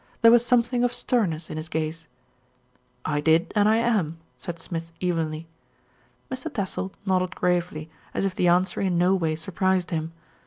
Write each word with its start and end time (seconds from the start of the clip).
There 0.23 0.31
was 0.31 0.43
something 0.43 0.83
of 0.83 0.91
stern 0.91 1.29
ness 1.29 1.51
in 1.51 1.57
his 1.57 1.69
gaze. 1.69 2.07
"I 3.05 3.21
did 3.21 3.53
and 3.55 3.69
I 3.69 3.75
am," 3.75 4.17
said 4.35 4.57
Smith 4.57 4.91
evenly. 4.99 5.47
Mr. 6.31 6.51
Tassell 6.51 6.91
nodded 7.05 7.35
gravely, 7.35 7.87
as 8.11 8.25
if 8.25 8.33
the 8.33 8.47
answer 8.47 8.81
in 8.81 8.97
no 8.97 9.13
way 9.13 9.35
surprised 9.35 9.91
him. 9.91 10.13